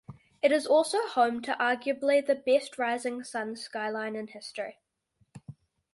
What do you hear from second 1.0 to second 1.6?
home to